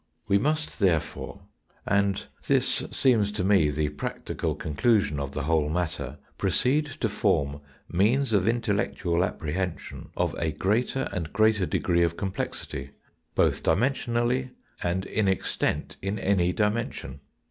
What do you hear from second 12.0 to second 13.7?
of complexity, both